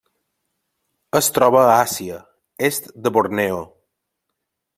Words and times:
Es 1.19 1.29
troba 1.35 1.61
a 1.65 1.75
Àsia: 1.75 2.17
est 2.71 2.91
de 3.05 3.13
Borneo. 3.19 3.63